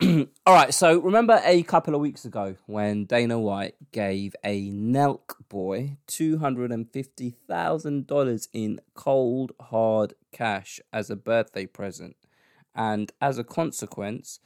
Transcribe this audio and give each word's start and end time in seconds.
All 0.46 0.54
right, 0.54 0.72
so 0.72 1.00
remember 1.00 1.42
a 1.44 1.64
couple 1.64 1.92
of 1.92 2.00
weeks 2.00 2.24
ago 2.24 2.54
when 2.66 3.04
Dana 3.04 3.36
White 3.36 3.74
gave 3.90 4.36
a 4.44 4.70
Nelk 4.70 5.34
boy 5.48 5.96
$250,000 6.06 8.48
in 8.52 8.80
cold, 8.94 9.50
hard 9.60 10.14
cash 10.30 10.78
as 10.92 11.10
a 11.10 11.16
birthday 11.16 11.66
present. 11.66 12.14
And 12.76 13.10
as 13.20 13.38
a 13.38 13.44
consequence, 13.44 14.38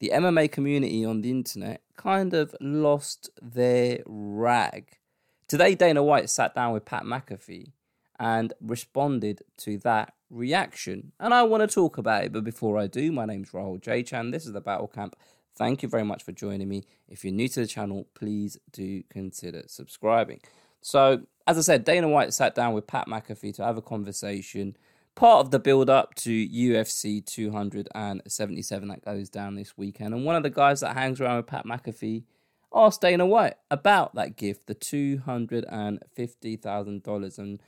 the 0.00 0.10
MMA 0.12 0.50
community 0.50 1.04
on 1.04 1.20
the 1.20 1.30
internet 1.30 1.82
kind 1.96 2.34
of 2.34 2.56
lost 2.60 3.30
their 3.40 4.00
rag. 4.06 4.98
Today, 5.46 5.76
Dana 5.76 6.02
White 6.02 6.30
sat 6.30 6.52
down 6.52 6.72
with 6.72 6.84
Pat 6.84 7.04
McAfee 7.04 7.70
and 8.18 8.52
responded 8.60 9.42
to 9.58 9.78
that 9.78 10.14
reaction. 10.30 11.12
And 11.20 11.32
I 11.32 11.42
want 11.42 11.68
to 11.68 11.72
talk 11.72 11.98
about 11.98 12.24
it, 12.24 12.32
but 12.32 12.44
before 12.44 12.78
I 12.78 12.86
do, 12.86 13.12
my 13.12 13.24
name's 13.24 13.50
Rahul 13.50 13.80
J 13.80 14.02
Chan. 14.02 14.30
This 14.30 14.46
is 14.46 14.52
the 14.52 14.60
Battle 14.60 14.88
Camp. 14.88 15.16
Thank 15.56 15.82
you 15.82 15.88
very 15.88 16.04
much 16.04 16.22
for 16.22 16.32
joining 16.32 16.68
me. 16.68 16.84
If 17.08 17.24
you're 17.24 17.32
new 17.32 17.48
to 17.48 17.60
the 17.60 17.66
channel, 17.66 18.06
please 18.14 18.58
do 18.72 19.02
consider 19.10 19.62
subscribing. 19.66 20.40
So, 20.82 21.22
as 21.46 21.58
I 21.58 21.62
said, 21.62 21.84
Dana 21.84 22.08
White 22.08 22.34
sat 22.34 22.54
down 22.54 22.74
with 22.74 22.86
Pat 22.86 23.08
McAfee 23.08 23.54
to 23.56 23.64
have 23.64 23.78
a 23.78 23.82
conversation 23.82 24.76
part 25.16 25.40
of 25.40 25.50
the 25.50 25.58
build 25.58 25.90
up 25.90 26.14
to 26.14 26.30
UFC 26.30 27.24
277 27.24 28.88
that 28.88 29.04
goes 29.04 29.28
down 29.28 29.56
this 29.56 29.76
weekend. 29.76 30.14
And 30.14 30.24
one 30.24 30.36
of 30.36 30.44
the 30.44 30.50
guys 30.50 30.80
that 30.80 30.94
hangs 30.94 31.20
around 31.20 31.38
with 31.38 31.46
Pat 31.46 31.64
McAfee 31.64 32.22
asked 32.72 33.00
Dana 33.00 33.26
White 33.26 33.54
about 33.70 34.14
that 34.14 34.36
gift, 34.36 34.66
the 34.66 34.74
$250,000, 34.74 37.38
and 37.38 37.62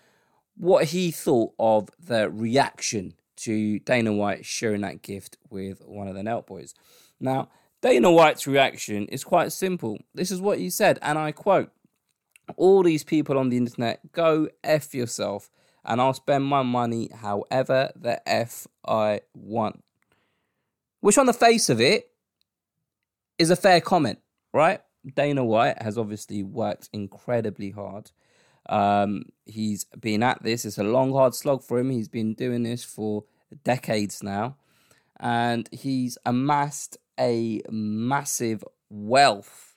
what 0.59 0.87
he 0.87 1.11
thought 1.11 1.55
of 1.59 1.89
the 1.99 2.29
reaction 2.29 3.15
to 3.37 3.79
Dana 3.79 4.13
White 4.13 4.45
sharing 4.45 4.81
that 4.83 5.03
gift 5.03 5.39
with 5.49 5.83
one 5.87 6.09
of 6.09 6.15
the 6.15 6.23
Nelk 6.23 6.47
boys. 6.47 6.75
Now, 7.21 7.49
Dana 7.81 8.11
White's 8.11 8.47
reaction 8.47 9.07
is 9.07 9.23
quite 9.23 9.53
simple. 9.53 9.99
This 10.15 10.31
is 10.31 10.41
what 10.41 10.59
he 10.59 10.69
said, 10.69 10.99
and 11.01 11.17
I 11.17 11.33
quote 11.33 11.71
All 12.57 12.83
these 12.83 13.05
people 13.05 13.39
on 13.39 13.49
the 13.49 13.57
internet, 13.57 14.13
go 14.13 14.49
F 14.65 14.95
yourself 14.95 15.51
and 15.89 16.01
I'll 16.01 16.15
spend 16.15 16.45
my 16.45 16.63
money 16.63 17.09
however 17.15 17.91
the 17.97 18.27
F 18.29 18.67
I 18.87 19.23
want. 19.35 19.83
Which, 21.01 21.17
on 21.17 21.27
the 21.27 21.33
face 21.33 21.69
of 21.71 21.81
it, 21.81 22.11
is 23.39 23.51
a 23.51 23.57
fair 23.57 23.81
comment, 23.81 24.19
right? 24.53 24.81
Dana 25.15 25.45
White 25.45 25.81
has 25.81 25.97
obviously 25.97 26.43
worked 26.43 26.91
incredibly 26.93 27.71
hard. 27.71 28.11
Um, 28.69 29.25
he's 29.47 29.85
been 29.85 30.23
at 30.23 30.43
this. 30.43 30.65
It's 30.65 30.79
a 30.79 30.85
long, 30.85 31.13
hard 31.13 31.35
slog 31.35 31.63
for 31.63 31.79
him. 31.79 31.91
He's 31.91 32.09
been 32.09 32.35
doing 32.35 32.63
this 32.63 32.85
for 32.85 33.25
decades 33.65 34.23
now. 34.23 34.57
And 35.19 35.69
he's 35.73 36.19
amassed 36.25 36.99
a 37.19 37.61
massive 37.71 38.63
wealth 38.89 39.77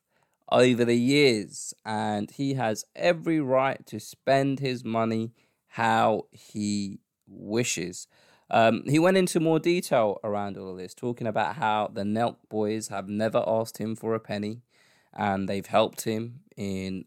over 0.51 0.85
the 0.85 0.97
years. 0.97 1.73
And 1.85 2.29
he 2.31 2.55
has 2.55 2.85
every 2.95 3.39
right 3.39 3.85
to 3.87 3.99
spend 3.99 4.59
his 4.59 4.83
money 4.83 5.31
how 5.67 6.25
he 6.31 6.99
wishes. 7.27 8.07
Um, 8.49 8.83
he 8.85 8.99
went 8.99 9.15
into 9.15 9.39
more 9.39 9.59
detail 9.59 10.19
around 10.25 10.57
all 10.57 10.71
of 10.71 10.77
this, 10.77 10.93
talking 10.93 11.25
about 11.25 11.55
how 11.55 11.89
the 11.93 12.03
Nelk 12.03 12.35
boys 12.49 12.89
have 12.89 13.07
never 13.07 13.41
asked 13.47 13.77
him 13.77 13.95
for 13.95 14.13
a 14.13 14.19
penny 14.19 14.61
and 15.13 15.47
they've 15.47 15.65
helped 15.65 16.01
him 16.01 16.41
in 16.55 17.05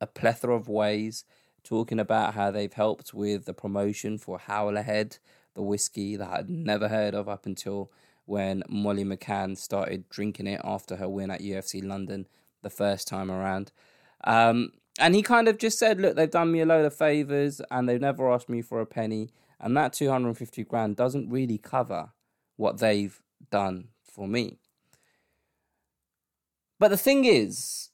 a 0.00 0.06
plethora 0.06 0.54
of 0.54 0.68
ways, 0.68 1.24
talking 1.62 1.98
about 1.98 2.34
how 2.34 2.50
they've 2.50 2.72
helped 2.72 3.14
with 3.14 3.44
the 3.46 3.54
promotion 3.54 4.18
for 4.18 4.38
Howler 4.38 4.82
Head, 4.82 5.18
the 5.54 5.62
whiskey 5.62 6.16
that 6.16 6.30
I'd 6.30 6.50
never 6.50 6.88
heard 6.88 7.14
of 7.14 7.28
up 7.28 7.46
until 7.46 7.90
when 8.26 8.62
Molly 8.68 9.04
McCann 9.04 9.56
started 9.56 10.08
drinking 10.08 10.46
it 10.46 10.60
after 10.64 10.96
her 10.96 11.08
win 11.08 11.30
at 11.30 11.40
UFC 11.40 11.84
London 11.84 12.26
the 12.62 12.70
first 12.70 13.06
time 13.06 13.30
around. 13.30 13.72
Um, 14.24 14.72
and 14.98 15.14
he 15.14 15.22
kind 15.22 15.48
of 15.48 15.58
just 15.58 15.78
said, 15.78 16.00
look, 16.00 16.16
they've 16.16 16.30
done 16.30 16.52
me 16.52 16.60
a 16.60 16.66
load 16.66 16.84
of 16.84 16.94
favors 16.94 17.60
and 17.70 17.88
they've 17.88 18.00
never 18.00 18.30
asked 18.30 18.48
me 18.48 18.62
for 18.62 18.80
a 18.80 18.86
penny. 18.86 19.30
And 19.60 19.76
that 19.76 19.92
250 19.92 20.64
grand 20.64 20.96
doesn't 20.96 21.30
really 21.30 21.58
cover 21.58 22.10
what 22.56 22.78
they've 22.78 23.20
done 23.50 23.88
for 24.02 24.28
me. 24.28 24.58
But 26.78 26.88
the 26.88 26.96
thing 26.96 27.24
is, 27.24 27.90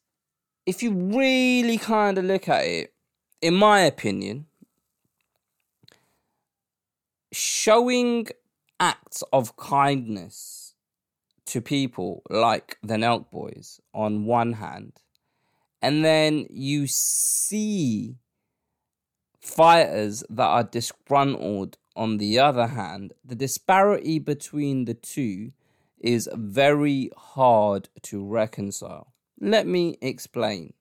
if 0.70 0.84
you 0.84 0.92
really 0.92 1.78
kind 1.78 2.16
of 2.16 2.24
look 2.24 2.48
at 2.48 2.64
it, 2.64 2.94
in 3.42 3.56
my 3.56 3.80
opinion, 3.80 4.46
showing 7.32 8.28
acts 8.78 9.24
of 9.32 9.56
kindness 9.56 10.74
to 11.46 11.60
people 11.60 12.22
like 12.30 12.78
the 12.84 12.94
Nelk 12.94 13.32
Boys 13.32 13.80
on 13.92 14.26
one 14.26 14.52
hand 14.52 14.92
and 15.82 16.04
then 16.04 16.46
you 16.48 16.86
see 16.86 18.14
fighters 19.40 20.22
that 20.30 20.46
are 20.46 20.62
disgruntled 20.62 21.78
on 21.96 22.18
the 22.18 22.38
other 22.38 22.68
hand, 22.68 23.12
the 23.24 23.34
disparity 23.34 24.20
between 24.20 24.84
the 24.84 24.94
two 24.94 25.50
is 25.98 26.28
very 26.32 27.10
hard 27.16 27.88
to 28.02 28.24
reconcile. 28.24 29.12
Let 29.40 29.66
me 29.66 29.96
explain. 30.02 30.74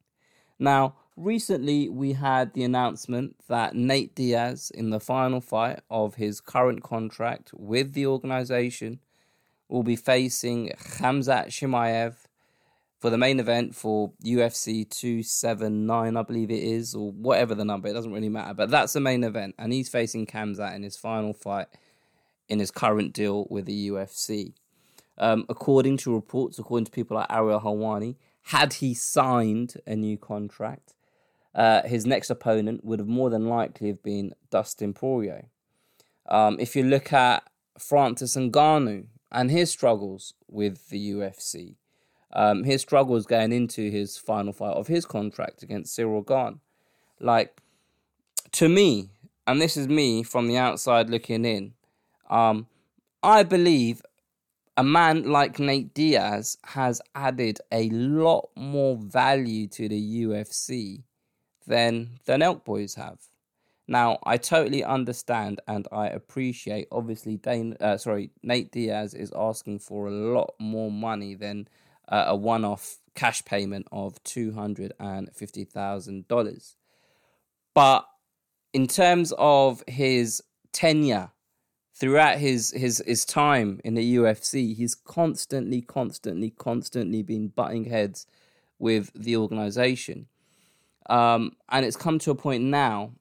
Now, 0.59 0.95
recently 1.15 1.87
we 1.89 2.13
had 2.13 2.53
the 2.53 2.63
announcement 2.63 3.37
that 3.47 3.75
Nate 3.75 4.15
Diaz, 4.15 4.71
in 4.73 4.89
the 4.89 4.99
final 4.99 5.39
fight 5.39 5.79
of 5.89 6.15
his 6.15 6.41
current 6.41 6.83
contract 6.83 7.51
with 7.53 7.93
the 7.93 8.05
organization, 8.05 8.99
will 9.69 9.83
be 9.83 9.95
facing 9.95 10.69
Khamzat 10.69 11.47
Chimaev 11.47 12.15
for 12.99 13.09
the 13.09 13.17
main 13.17 13.39
event 13.39 13.75
for 13.75 14.11
UFC 14.25 14.89
279, 14.89 16.17
I 16.17 16.21
believe 16.23 16.51
it 16.51 16.63
is, 16.63 16.93
or 16.93 17.11
whatever 17.13 17.55
the 17.55 17.63
number, 17.63 17.87
it 17.87 17.93
doesn't 17.93 18.11
really 18.11 18.27
matter. 18.27 18.53
But 18.53 18.71
that's 18.71 18.91
the 18.91 18.99
main 18.99 19.23
event, 19.23 19.55
and 19.57 19.71
he's 19.71 19.87
facing 19.87 20.25
Khamzat 20.25 20.75
in 20.75 20.83
his 20.83 20.97
final 20.97 21.33
fight 21.33 21.67
in 22.49 22.59
his 22.59 22.71
current 22.71 23.13
deal 23.13 23.47
with 23.49 23.65
the 23.65 23.89
UFC. 23.89 24.53
Um, 25.17 25.45
according 25.47 25.97
to 25.97 26.13
reports, 26.13 26.59
according 26.59 26.85
to 26.85 26.91
people 26.91 27.15
like 27.15 27.27
Ariel 27.29 27.61
Helwani, 27.61 28.15
had 28.43 28.73
he 28.73 28.93
signed 28.93 29.75
a 29.85 29.95
new 29.95 30.17
contract, 30.17 30.93
uh, 31.55 31.83
his 31.83 32.05
next 32.05 32.29
opponent 32.29 32.83
would 32.83 32.99
have 32.99 33.07
more 33.07 33.29
than 33.29 33.47
likely 33.47 33.87
have 33.87 34.03
been 34.03 34.33
Dustin 34.49 34.93
Poirier. 34.93 35.49
Um, 36.27 36.57
if 36.59 36.75
you 36.75 36.83
look 36.83 37.11
at 37.11 37.43
Francis 37.77 38.35
Ngannou 38.35 39.07
and 39.31 39.51
his 39.51 39.71
struggles 39.71 40.33
with 40.47 40.89
the 40.89 41.11
UFC, 41.11 41.75
um, 42.33 42.63
his 42.63 42.81
struggles 42.81 43.25
going 43.25 43.51
into 43.51 43.89
his 43.89 44.17
final 44.17 44.53
fight 44.53 44.75
of 44.75 44.87
his 44.87 45.05
contract 45.05 45.63
against 45.63 45.97
Ciryl 45.97 46.25
Gane. 46.25 46.59
Like, 47.19 47.61
to 48.53 48.69
me, 48.69 49.09
and 49.47 49.59
this 49.59 49.75
is 49.75 49.87
me 49.87 50.23
from 50.23 50.47
the 50.47 50.57
outside 50.57 51.09
looking 51.09 51.45
in, 51.45 51.73
um, 52.29 52.67
I 53.23 53.43
believe 53.43 54.01
a 54.79 54.83
man 54.83 55.23
like 55.23 55.59
Nate 55.59 55.93
Diaz 55.93 56.57
has 56.63 57.01
added 57.13 57.59
a 57.69 57.89
lot 57.89 58.47
more 58.55 58.95
value 58.95 59.67
to 59.67 59.89
the 59.89 60.23
UFC 60.23 61.03
than 61.67 62.11
the 62.23 62.37
Nelk 62.37 62.63
Boys 62.63 62.95
have. 62.95 63.19
Now, 63.89 64.19
I 64.23 64.37
totally 64.37 64.85
understand 64.85 65.59
and 65.67 65.85
I 65.91 66.07
appreciate. 66.07 66.87
Obviously, 66.93 67.35
Dane, 67.35 67.75
uh, 67.81 67.97
sorry, 67.97 68.31
Nate 68.41 68.71
Diaz 68.71 69.13
is 69.13 69.33
asking 69.35 69.79
for 69.79 70.07
a 70.07 70.11
lot 70.11 70.53
more 70.59 70.89
money 70.89 71.35
than 71.35 71.67
uh, 72.07 72.23
a 72.27 72.35
one 72.37 72.63
off 72.63 72.99
cash 73.15 73.43
payment 73.43 73.85
of 73.91 74.23
$250,000. 74.23 76.75
But 77.75 78.05
in 78.71 78.87
terms 78.87 79.33
of 79.37 79.83
his 79.87 80.41
tenure 80.71 81.31
throughout 81.99 82.37
his, 82.37 82.71
his, 82.71 83.03
his 83.05 83.25
time 83.25 83.81
in 83.83 83.93
the 83.93 84.15
UFC, 84.15 84.75
he's 84.75 84.95
constantly, 84.95 85.81
constantly, 85.81 86.49
constantly 86.49 87.21
been 87.21 87.49
butting 87.49 87.85
heads 87.85 88.25
with 88.79 89.11
the 89.13 89.35
organization. 89.35 90.27
Um, 91.09 91.57
and 91.67 91.85
it's 91.85 91.97
come 91.97 92.17
to 92.19 92.31
a 92.31 92.35
point 92.35 92.63
now 92.63 93.11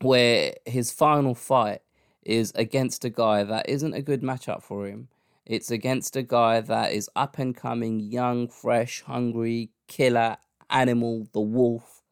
where 0.00 0.54
his 0.64 0.92
final 0.92 1.34
fight 1.34 1.82
is 2.22 2.52
against 2.54 3.04
a 3.04 3.10
guy 3.10 3.42
that 3.42 3.68
isn't 3.68 3.94
a 3.94 4.02
good 4.02 4.22
matchup 4.22 4.62
for 4.62 4.86
him. 4.86 5.08
It's 5.44 5.70
against 5.70 6.16
a 6.16 6.22
guy 6.22 6.60
that 6.60 6.92
is 6.92 7.10
up 7.16 7.38
and 7.38 7.56
coming, 7.56 8.00
young, 8.00 8.48
fresh, 8.48 9.02
hungry, 9.02 9.70
killer, 9.88 10.36
animal, 10.70 11.28
the 11.32 11.40
wolf, 11.40 12.02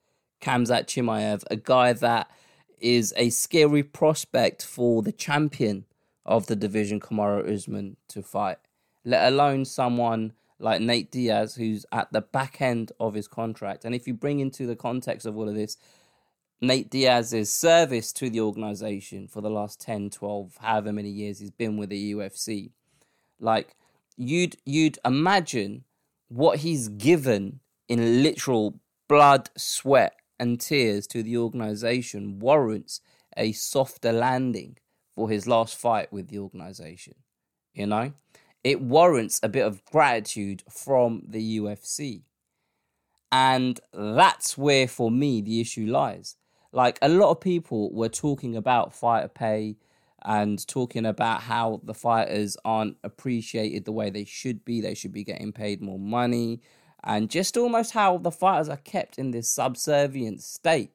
Khamzat 0.40 0.86
Chimaev, 0.86 1.44
a 1.50 1.56
guy 1.56 1.92
that 1.92 2.30
is 2.80 3.14
a 3.16 3.30
scary 3.30 3.82
prospect 3.82 4.64
for 4.64 5.02
the 5.02 5.12
champion 5.12 5.84
of 6.26 6.46
the 6.46 6.56
division, 6.56 7.00
Kamaru 7.00 7.52
Usman, 7.52 7.96
to 8.08 8.22
fight. 8.22 8.58
Let 9.04 9.28
alone 9.30 9.64
someone 9.64 10.32
like 10.58 10.80
Nate 10.80 11.10
Diaz, 11.10 11.56
who's 11.56 11.84
at 11.92 12.12
the 12.12 12.22
back 12.22 12.60
end 12.60 12.92
of 12.98 13.14
his 13.14 13.28
contract. 13.28 13.84
And 13.84 13.94
if 13.94 14.06
you 14.06 14.14
bring 14.14 14.40
into 14.40 14.66
the 14.66 14.76
context 14.76 15.26
of 15.26 15.36
all 15.36 15.48
of 15.48 15.54
this, 15.54 15.76
Nate 16.60 16.90
Diaz's 16.90 17.52
service 17.52 18.12
to 18.14 18.30
the 18.30 18.40
organization 18.40 19.28
for 19.28 19.40
the 19.40 19.50
last 19.50 19.80
10, 19.80 20.10
12, 20.10 20.56
however 20.60 20.92
many 20.92 21.10
years 21.10 21.40
he's 21.40 21.50
been 21.50 21.76
with 21.76 21.90
the 21.90 22.14
UFC, 22.14 22.70
like 23.38 23.76
you'd 24.16 24.56
you'd 24.64 24.98
imagine 25.04 25.84
what 26.28 26.60
he's 26.60 26.88
given 26.88 27.60
in 27.88 28.22
literal 28.22 28.80
blood, 29.08 29.50
sweat, 29.56 30.14
and 30.38 30.60
tears 30.60 31.06
to 31.08 31.22
the 31.22 31.36
organization 31.36 32.38
warrants 32.38 33.00
a 33.36 33.52
softer 33.52 34.12
landing 34.12 34.78
for 35.14 35.30
his 35.30 35.46
last 35.46 35.76
fight 35.76 36.12
with 36.12 36.28
the 36.28 36.38
organization. 36.38 37.14
You 37.72 37.86
know, 37.86 38.12
it 38.62 38.80
warrants 38.80 39.40
a 39.42 39.48
bit 39.48 39.66
of 39.66 39.84
gratitude 39.86 40.62
from 40.70 41.22
the 41.28 41.58
UFC. 41.58 42.22
And 43.32 43.80
that's 43.92 44.56
where, 44.56 44.86
for 44.86 45.10
me, 45.10 45.40
the 45.40 45.60
issue 45.60 45.86
lies. 45.86 46.36
Like, 46.70 46.98
a 47.02 47.08
lot 47.08 47.30
of 47.30 47.40
people 47.40 47.92
were 47.92 48.08
talking 48.08 48.56
about 48.56 48.94
fighter 48.94 49.28
pay 49.28 49.76
and 50.24 50.64
talking 50.66 51.04
about 51.04 51.42
how 51.42 51.80
the 51.82 51.94
fighters 51.94 52.56
aren't 52.64 52.96
appreciated 53.02 53.84
the 53.84 53.92
way 53.92 54.08
they 54.08 54.24
should 54.24 54.64
be. 54.64 54.80
They 54.80 54.94
should 54.94 55.12
be 55.12 55.24
getting 55.24 55.52
paid 55.52 55.82
more 55.82 55.98
money. 55.98 56.60
And 57.02 57.28
just 57.28 57.56
almost 57.56 57.92
how 57.92 58.18
the 58.18 58.30
fighters 58.30 58.68
are 58.68 58.78
kept 58.78 59.18
in 59.18 59.32
this 59.32 59.50
subservient 59.50 60.42
state, 60.42 60.92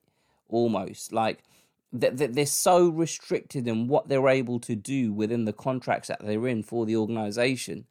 almost. 0.47 1.13
Like, 1.13 1.43
that 1.91 2.17
that 2.17 2.35
they're 2.35 2.45
so 2.45 2.89
restricted 2.89 3.67
in 3.67 3.87
what 3.87 4.07
they're 4.07 4.29
able 4.29 4.59
to 4.61 4.75
do 4.75 5.11
within 5.11 5.45
the 5.45 5.53
contracts 5.53 6.09
that 6.09 6.23
they're 6.23 6.47
in 6.47 6.61
for 6.63 6.85
the 6.85 6.95
organization. 6.95 7.85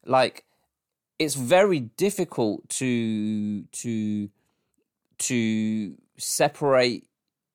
Like, 0.06 0.44
it's 1.20 1.36
very 1.36 1.80
difficult 1.80 2.68
to 2.70 3.64
to 3.64 4.30
to 5.20 5.96
separate 6.18 7.06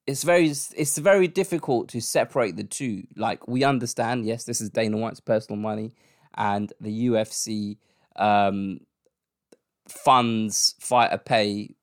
it's 0.09 0.23
very 0.23 0.47
it's 0.47 0.97
very 0.97 1.29
difficult 1.29 1.91
to 1.91 2.01
separate 2.01 2.57
the 2.57 2.65
two. 2.65 3.07
Like 3.15 3.47
we 3.47 3.63
understand, 3.63 4.25
yes, 4.25 4.45
this 4.45 4.63
is 4.63 4.71
Dana 4.71 4.97
White's 4.97 5.21
personal 5.21 5.61
money, 5.61 5.93
and 6.35 6.73
the 6.81 7.09
UFC 7.09 7.77
um, 8.17 8.81
funds 9.87 10.75
fighter 10.81 11.19
pay 11.19 11.75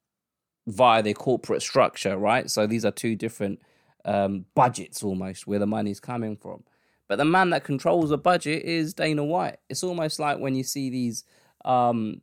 via 0.65 1.03
their 1.03 1.13
corporate 1.13 1.61
structure, 1.61 2.17
right? 2.17 2.49
So 2.49 2.65
these 2.65 2.83
are 2.83 2.91
two 2.91 3.15
different 3.15 3.61
um, 4.05 4.45
budgets 4.55 5.03
almost 5.03 5.45
where 5.45 5.59
the 5.59 5.67
money's 5.67 5.99
coming 5.99 6.35
from. 6.35 6.63
But 7.07 7.17
the 7.17 7.25
man 7.25 7.51
that 7.51 7.63
controls 7.63 8.09
the 8.09 8.17
budget 8.17 8.63
is 8.63 8.95
Dana 8.95 9.23
White. 9.23 9.57
It's 9.69 9.83
almost 9.83 10.17
like 10.19 10.39
when 10.39 10.55
you 10.55 10.63
see 10.63 10.89
these, 10.89 11.23
um, 11.63 12.21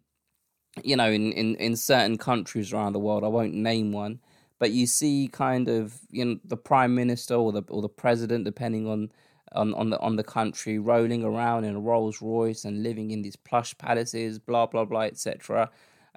you 0.82 0.96
know, 0.96 1.08
in, 1.08 1.31
in, 1.31 1.55
in 1.55 1.76
certain 1.76 2.19
countries 2.19 2.72
around 2.72 2.94
the 2.94 2.98
world, 2.98 3.22
I 3.22 3.28
won't 3.28 3.55
name 3.55 3.93
one, 3.93 4.19
but 4.62 4.70
you 4.70 4.87
see 4.87 5.29
kind 5.32 5.69
of 5.69 5.99
you 6.12 6.25
know 6.25 6.38
the 6.44 6.56
prime 6.56 6.94
minister 6.94 7.35
or 7.35 7.50
the 7.50 7.64
or 7.69 7.82
the 7.82 7.88
president, 7.88 8.44
depending 8.44 8.87
on 8.87 9.11
on 9.50 9.75
on 9.75 9.91
the 9.91 9.99
on 9.99 10.14
the 10.14 10.23
country, 10.23 10.79
rolling 10.79 11.25
around 11.25 11.64
in 11.64 11.75
a 11.75 11.81
Rolls 11.81 12.23
Royce 12.23 12.64
and 12.64 12.81
living 12.81 13.11
in 13.11 13.23
these 13.23 13.35
plush 13.35 13.76
palaces, 13.76 14.38
blah 14.38 14.67
blah 14.67 14.85
blah, 14.85 15.00
etc. 15.00 15.69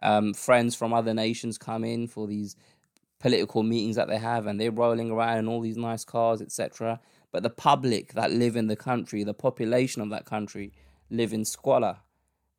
Um, 0.04 0.36
friends 0.36 0.76
from 0.76 0.94
other 0.94 1.12
nations 1.12 1.58
come 1.58 1.84
in 1.84 2.06
for 2.06 2.28
these 2.28 2.56
political 3.18 3.64
meetings 3.64 3.96
that 3.96 4.10
they 4.10 4.20
have, 4.20 4.46
and 4.46 4.62
they're 4.62 4.70
rolling 4.70 5.10
around 5.10 5.40
in 5.40 5.48
all 5.48 5.62
these 5.62 5.76
nice 5.76 6.06
cars, 6.06 6.40
etc. 6.40 7.00
But 7.32 7.42
the 7.42 7.50
public 7.50 8.14
that 8.14 8.32
live 8.32 8.56
in 8.56 8.68
the 8.68 8.76
country, 8.76 9.24
the 9.24 9.34
population 9.34 10.04
of 10.04 10.12
that 10.12 10.26
country, 10.26 10.72
live 11.10 11.34
in 11.34 11.46
squalor 11.46 11.98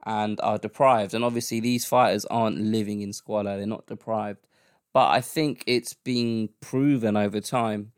and 0.04 0.40
are 0.40 0.58
deprived. 0.58 1.14
And 1.14 1.24
obviously, 1.24 1.60
these 1.60 1.84
fighters 1.84 2.24
aren't 2.24 2.58
living 2.58 3.02
in 3.02 3.12
squalor; 3.12 3.56
they're 3.56 3.68
not 3.68 3.86
deprived. 3.86 4.40
But 4.96 5.10
I 5.10 5.20
think 5.20 5.62
it's 5.66 5.92
been 5.92 6.48
proven 6.62 7.18
over 7.18 7.38
time 7.38 7.92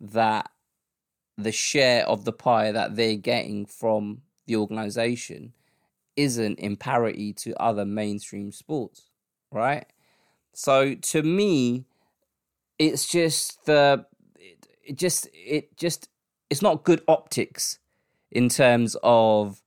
that 0.00 0.50
the 1.36 1.52
share 1.52 2.08
of 2.08 2.24
the 2.24 2.32
pie 2.32 2.72
that 2.72 2.96
they're 2.96 3.16
getting 3.16 3.66
from 3.66 4.22
the 4.46 4.56
organization 4.56 5.52
isn't 6.16 6.58
in 6.58 6.76
parity 6.76 7.34
to 7.34 7.62
other 7.62 7.84
mainstream 7.84 8.50
sports, 8.50 9.10
right? 9.52 9.84
So 10.54 10.94
to 10.94 11.22
me, 11.22 11.84
it's 12.78 13.06
just 13.06 13.66
the 13.66 14.06
it, 14.86 14.96
just 14.96 15.28
it 15.34 15.76
just 15.76 16.08
it's 16.48 16.62
not 16.62 16.82
good 16.82 17.02
optics 17.06 17.78
in 18.30 18.48
terms 18.48 18.96
of 19.02 19.60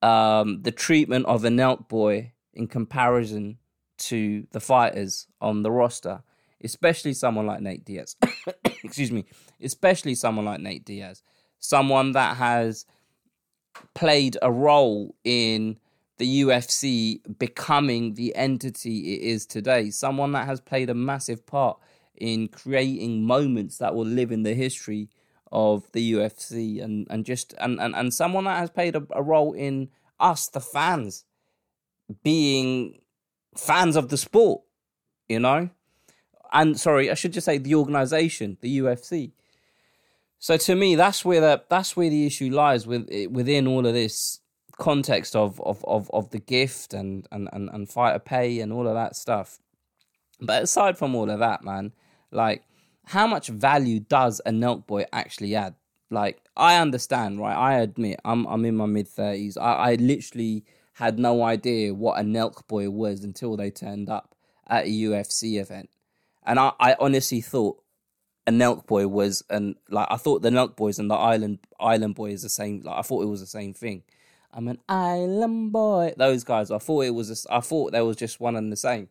um, 0.00 0.62
the 0.62 0.72
treatment 0.72 1.26
of 1.26 1.44
a 1.44 1.50
Nelk 1.50 1.88
boy 1.88 2.32
in 2.54 2.68
comparison 2.68 3.58
to 4.06 4.46
the 4.52 4.60
fighters 4.60 5.26
on 5.40 5.62
the 5.62 5.70
roster, 5.70 6.22
especially 6.62 7.14
someone 7.14 7.46
like 7.46 7.60
Nate 7.60 7.84
Diaz. 7.84 8.16
Excuse 8.84 9.12
me, 9.12 9.24
especially 9.62 10.14
someone 10.14 10.44
like 10.44 10.60
Nate 10.60 10.84
Diaz, 10.84 11.22
someone 11.58 12.12
that 12.12 12.36
has 12.36 12.86
played 13.94 14.36
a 14.42 14.50
role 14.50 15.14
in 15.24 15.78
the 16.18 16.42
UFC 16.42 17.20
becoming 17.38 18.14
the 18.14 18.34
entity 18.36 19.14
it 19.14 19.22
is 19.22 19.46
today, 19.46 19.90
someone 19.90 20.32
that 20.32 20.46
has 20.46 20.60
played 20.60 20.90
a 20.90 20.94
massive 20.94 21.46
part 21.46 21.78
in 22.16 22.48
creating 22.48 23.24
moments 23.24 23.78
that 23.78 23.94
will 23.94 24.06
live 24.06 24.30
in 24.30 24.42
the 24.42 24.54
history 24.54 25.08
of 25.50 25.90
the 25.92 26.12
UFC 26.12 26.82
and, 26.82 27.06
and 27.10 27.24
just 27.24 27.54
and, 27.58 27.80
and, 27.80 27.94
and 27.94 28.14
someone 28.14 28.44
that 28.44 28.58
has 28.58 28.70
played 28.70 28.96
a, 28.96 29.06
a 29.10 29.22
role 29.22 29.52
in 29.52 29.88
us, 30.20 30.48
the 30.48 30.60
fans, 30.60 31.24
being 32.22 33.01
fans 33.56 33.96
of 33.96 34.08
the 34.08 34.16
sport, 34.16 34.62
you 35.28 35.40
know? 35.40 35.70
And 36.52 36.78
sorry, 36.78 37.10
I 37.10 37.14
should 37.14 37.32
just 37.32 37.46
say 37.46 37.58
the 37.58 37.74
organization, 37.74 38.58
the 38.60 38.78
UFC. 38.80 39.32
So 40.38 40.56
to 40.56 40.74
me, 40.74 40.96
that's 40.96 41.24
where 41.24 41.40
the 41.40 41.62
that's 41.68 41.96
where 41.96 42.10
the 42.10 42.26
issue 42.26 42.50
lies 42.50 42.86
with 42.86 43.08
eh, 43.10 43.26
within 43.26 43.66
all 43.66 43.86
of 43.86 43.94
this 43.94 44.40
context 44.76 45.36
of 45.36 45.60
of 45.60 45.84
of, 45.84 46.10
of 46.12 46.30
the 46.30 46.40
gift 46.40 46.92
and, 46.94 47.26
and 47.30 47.48
and 47.52 47.70
and 47.70 47.88
fighter 47.88 48.18
pay 48.18 48.60
and 48.60 48.72
all 48.72 48.88
of 48.88 48.94
that 48.94 49.14
stuff. 49.14 49.60
But 50.40 50.64
aside 50.64 50.98
from 50.98 51.14
all 51.14 51.30
of 51.30 51.38
that, 51.38 51.62
man, 51.62 51.92
like 52.32 52.64
how 53.06 53.26
much 53.26 53.48
value 53.48 54.00
does 54.00 54.40
a 54.44 54.50
Nelk 54.50 54.86
boy 54.86 55.04
actually 55.12 55.54
add? 55.54 55.76
Like 56.10 56.42
I 56.56 56.76
understand, 56.76 57.38
right? 57.38 57.56
I 57.56 57.78
admit 57.78 58.20
I'm 58.24 58.44
I'm 58.46 58.64
in 58.64 58.76
my 58.76 58.86
mid 58.86 59.08
thirties. 59.08 59.56
I, 59.56 59.72
I 59.74 59.94
literally 59.94 60.64
had 61.02 61.18
no 61.18 61.42
idea 61.42 61.92
what 61.92 62.20
a 62.20 62.22
Nelk 62.22 62.66
boy 62.68 62.88
was 62.88 63.24
until 63.24 63.56
they 63.56 63.70
turned 63.70 64.08
up 64.08 64.36
at 64.68 64.86
a 64.86 64.88
UFC 64.88 65.60
event. 65.60 65.90
And 66.44 66.60
I, 66.60 66.72
I 66.78 66.96
honestly 67.00 67.40
thought 67.40 67.82
a 68.46 68.52
Nelk 68.52 68.86
boy 68.86 69.08
was 69.08 69.42
and 69.50 69.74
like 69.90 70.06
I 70.10 70.16
thought 70.16 70.42
the 70.42 70.50
Nelk 70.50 70.76
boys 70.76 70.98
and 70.98 71.10
the 71.10 71.14
island 71.14 71.58
island 71.80 72.14
boy 72.14 72.30
is 72.30 72.42
the 72.42 72.48
same 72.48 72.82
like 72.84 72.98
I 72.98 73.02
thought 73.02 73.22
it 73.22 73.26
was 73.26 73.40
the 73.40 73.46
same 73.46 73.74
thing. 73.74 74.04
I'm 74.52 74.68
an 74.68 74.78
island 74.88 75.72
boy. 75.72 76.14
Those 76.16 76.44
guys, 76.44 76.70
I 76.70 76.78
thought 76.78 77.04
it 77.04 77.14
was 77.14 77.46
a, 77.46 77.52
I 77.54 77.60
thought 77.60 77.92
there 77.92 78.04
was 78.04 78.16
just 78.16 78.38
one 78.38 78.54
and 78.54 78.70
the 78.70 78.76
same. 78.76 79.08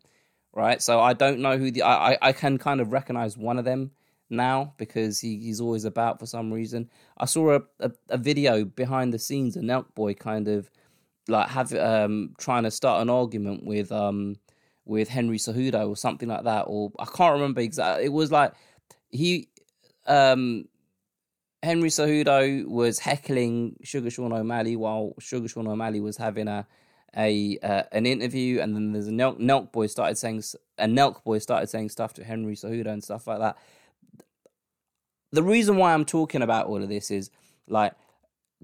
Right? 0.54 0.82
So 0.82 1.00
I 1.00 1.14
don't 1.14 1.40
know 1.40 1.58
who 1.58 1.72
the 1.72 1.84
I, 1.84 2.18
I, 2.22 2.32
can 2.34 2.58
kind 2.58 2.82
of 2.82 2.92
recognize 2.92 3.38
one 3.38 3.58
of 3.58 3.64
them 3.64 3.92
now 4.30 4.74
because 4.78 5.20
he, 5.20 5.40
he's 5.40 5.62
always 5.62 5.86
about 5.86 6.20
for 6.20 6.26
some 6.26 6.52
reason. 6.52 6.90
I 7.18 7.26
saw 7.26 7.56
a, 7.56 7.62
a, 7.80 7.92
a 8.10 8.18
video 8.18 8.66
behind 8.66 9.14
the 9.14 9.20
scenes, 9.20 9.56
a 9.56 9.62
Nelk 9.62 9.94
boy 9.96 10.14
kind 10.14 10.50
of 10.50 10.70
like 11.28 11.50
have 11.50 11.74
um 11.74 12.34
trying 12.40 12.64
to 12.64 12.72
start 12.72 13.02
an 13.02 13.10
argument 13.10 13.66
with 13.66 13.92
um 13.92 14.36
with 14.86 15.10
Henry 15.10 15.38
Cejudo 15.38 15.88
or 15.88 15.96
something 15.96 16.30
like 16.30 16.44
that, 16.44 16.64
or 16.68 16.92
I 17.00 17.06
can't 17.06 17.34
remember 17.34 17.62
exactly. 17.62 18.06
It 18.06 18.12
was 18.14 18.32
like 18.32 18.54
he 19.10 19.50
um 20.08 20.66
Henry 21.64 21.90
Cejudo 21.90 22.68
was 22.68 23.00
heckling 23.00 23.76
Sugar 23.84 24.10
Sean 24.10 24.34
O'Malley 24.34 24.76
while 24.76 25.14
Sugar 25.20 25.48
Sean 25.48 25.68
O'Malley 25.68 26.00
was 26.00 26.18
having 26.18 26.48
a 26.48 26.68
a 27.16 27.60
uh, 27.62 27.84
an 27.92 28.06
interview, 28.06 28.62
and 28.62 28.76
then 28.76 28.94
there's 28.94 29.08
a 29.08 29.12
Nelk, 29.12 29.40
Nelk 29.40 29.72
boy 29.72 29.88
started 29.88 30.18
saying 30.18 30.44
a 30.78 30.86
Nelk 30.86 31.24
boy 31.24 31.40
started 31.40 31.68
saying 31.70 31.90
stuff 31.90 32.14
to 32.14 32.24
Henry 32.24 32.56
Cejudo 32.56 32.88
and 32.88 33.04
stuff 33.04 33.28
like 33.28 33.40
that. 33.40 33.58
The 35.32 35.44
reason 35.44 35.78
why 35.78 35.94
I'm 35.94 36.06
talking 36.06 36.42
about 36.42 36.68
all 36.68 36.82
of 36.82 36.90
this 36.90 37.12
is 37.12 37.30
like 37.68 37.94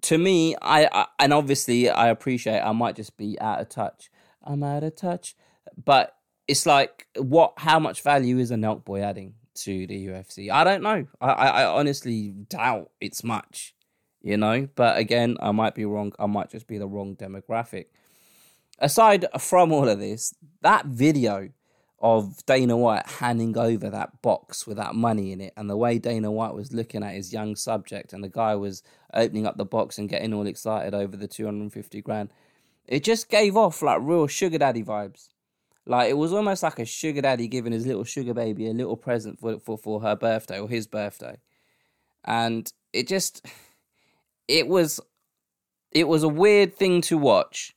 to 0.04 0.18
me, 0.18 0.56
I, 0.62 0.88
I 0.92 1.06
and 1.20 1.34
obviously 1.34 1.90
I 1.90 2.10
appreciate 2.10 2.60
I 2.60 2.72
might 2.72 2.96
just 2.96 3.18
be 3.18 3.40
out 3.40 3.62
of 3.62 3.70
touch. 3.70 4.10
I'm 4.44 4.64
out 4.64 4.84
of 4.84 4.96
touch, 4.96 5.36
but 5.84 6.16
it's 6.48 6.66
like 6.66 7.08
what? 7.18 7.54
How 7.58 7.80
much 7.80 8.02
value 8.02 8.38
is 8.38 8.52
a 8.52 8.56
Nelk 8.56 8.86
boy 8.86 9.02
adding 9.02 9.34
to 9.56 9.88
the 9.88 10.08
UFC? 10.08 10.52
I 10.52 10.64
don't 10.64 10.84
know. 10.84 11.08
I, 11.20 11.28
I, 11.28 11.48
I 11.48 11.66
honestly 11.66 12.30
doubt 12.50 12.92
it's 13.02 13.24
much, 13.24 13.76
you 14.22 14.38
know. 14.38 14.68
But 14.76 14.98
again, 14.98 15.38
I 15.40 15.52
might 15.52 15.76
be 15.76 15.86
wrong. 15.86 16.14
I 16.20 16.28
might 16.28 16.50
just 16.50 16.68
be 16.68 16.78
the 16.78 16.88
wrong 16.88 17.16
demographic. 17.16 17.86
Aside 18.80 19.26
from 19.40 19.72
all 19.72 19.90
of 19.90 20.00
this, 20.00 20.36
that 20.62 20.86
video 20.86 21.50
of 22.00 22.46
Dana 22.46 22.78
White 22.78 23.08
handing 23.08 23.58
over 23.58 23.90
that 23.90 24.22
box 24.22 24.68
with 24.68 24.78
that 24.78 24.96
money 24.96 25.32
in 25.32 25.42
it, 25.42 25.54
and 25.58 25.70
the 25.70 25.78
way 25.78 25.98
Dana 25.98 26.32
White 26.32 26.54
was 26.54 26.74
looking 26.74 27.04
at 27.04 27.14
his 27.14 27.34
young 27.34 27.56
subject, 27.56 28.14
and 28.14 28.24
the 28.24 28.30
guy 28.30 28.56
was 28.56 28.84
opening 29.14 29.48
up 29.48 29.58
the 29.58 29.66
box 29.66 29.98
and 29.98 30.10
getting 30.10 30.34
all 30.34 30.48
excited 30.48 30.94
over 30.94 31.18
the 31.18 31.28
250 31.28 32.02
grand. 32.02 32.30
It 32.86 33.04
just 33.04 33.30
gave 33.30 33.58
off 33.58 33.82
like 33.82 34.00
real 34.02 34.28
sugar 34.28 34.58
daddy 34.58 34.84
vibes. 34.84 35.30
Like 35.86 36.10
it 36.10 36.18
was 36.18 36.34
almost 36.34 36.64
like 36.64 36.80
a 36.80 36.86
sugar 36.86 37.22
daddy 37.22 37.48
giving 37.48 37.72
his 37.72 37.88
little 37.88 38.04
sugar 38.04 38.34
baby 38.34 38.68
a 38.68 38.74
little 38.74 38.98
present 38.98 39.40
for 39.40 39.60
for, 39.60 39.78
for 39.78 40.02
her 40.02 40.16
birthday 40.16 40.60
or 40.60 40.70
his 40.70 40.86
birthday. 40.86 41.38
And 42.26 42.72
it 42.94 43.08
just 43.08 43.46
it 44.48 44.68
was 44.68 45.00
it 45.92 46.08
was 46.08 46.24
a 46.24 46.30
weird 46.30 46.76
thing 46.76 47.02
to 47.02 47.18
watch 47.18 47.74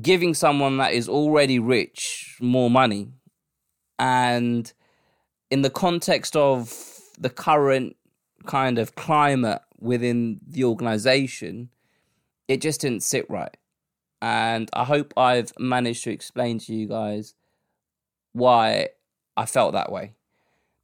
giving 0.00 0.34
someone 0.34 0.76
that 0.78 0.92
is 0.92 1.08
already 1.08 1.58
rich 1.58 2.36
more 2.40 2.70
money. 2.70 3.08
And 3.98 4.72
in 5.50 5.62
the 5.62 5.70
context 5.70 6.36
of 6.36 6.72
the 7.18 7.30
current 7.30 7.96
kind 8.46 8.78
of 8.78 8.94
climate 8.94 9.62
within 9.78 10.40
the 10.46 10.64
organization 10.64 11.70
it 12.46 12.60
just 12.60 12.82
didn't 12.82 13.02
sit 13.02 13.24
right. 13.30 13.56
And 14.20 14.68
i 14.74 14.84
hope 14.84 15.14
i've 15.16 15.52
managed 15.58 16.04
to 16.04 16.10
explain 16.10 16.58
to 16.60 16.74
you 16.74 16.86
guys 16.86 17.34
why 18.32 18.88
i 19.36 19.46
felt 19.46 19.72
that 19.72 19.90
way. 19.90 20.12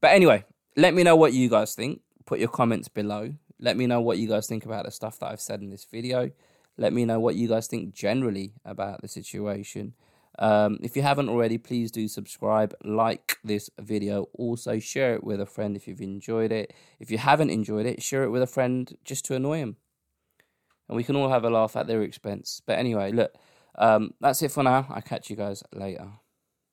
But 0.00 0.12
anyway 0.12 0.44
let 0.76 0.94
me 0.94 1.02
know 1.02 1.16
what 1.16 1.32
you 1.32 1.48
guys 1.48 1.74
think. 1.74 2.00
Put 2.26 2.38
your 2.38 2.48
comments 2.48 2.88
below. 2.88 3.34
Let 3.58 3.76
me 3.76 3.86
know 3.86 4.00
what 4.00 4.18
you 4.18 4.28
guys 4.28 4.46
think 4.46 4.64
about 4.64 4.84
the 4.84 4.90
stuff 4.90 5.18
that 5.18 5.30
I've 5.30 5.40
said 5.40 5.60
in 5.60 5.70
this 5.70 5.84
video. 5.84 6.30
Let 6.80 6.94
me 6.94 7.04
know 7.04 7.20
what 7.20 7.34
you 7.34 7.46
guys 7.46 7.66
think 7.66 7.94
generally 7.94 8.54
about 8.64 9.02
the 9.02 9.08
situation. 9.08 9.92
Um, 10.38 10.78
if 10.82 10.96
you 10.96 11.02
haven't 11.02 11.28
already, 11.28 11.58
please 11.58 11.90
do 11.90 12.08
subscribe, 12.08 12.74
like 12.82 13.36
this 13.44 13.68
video. 13.78 14.28
Also, 14.32 14.78
share 14.78 15.12
it 15.14 15.22
with 15.22 15.42
a 15.42 15.46
friend 15.46 15.76
if 15.76 15.86
you've 15.86 16.00
enjoyed 16.00 16.50
it. 16.50 16.72
If 16.98 17.10
you 17.10 17.18
haven't 17.18 17.50
enjoyed 17.50 17.84
it, 17.84 18.02
share 18.02 18.24
it 18.24 18.30
with 18.30 18.40
a 18.40 18.46
friend 18.46 18.96
just 19.04 19.26
to 19.26 19.34
annoy 19.34 19.60
them. 19.60 19.76
And 20.88 20.96
we 20.96 21.04
can 21.04 21.16
all 21.16 21.28
have 21.28 21.44
a 21.44 21.50
laugh 21.50 21.76
at 21.76 21.86
their 21.86 22.00
expense. 22.00 22.62
But 22.64 22.78
anyway, 22.78 23.12
look, 23.12 23.34
um, 23.74 24.14
that's 24.18 24.40
it 24.40 24.50
for 24.50 24.62
now. 24.62 24.86
I'll 24.88 25.02
catch 25.02 25.28
you 25.28 25.36
guys 25.36 25.62
later. 25.74 26.08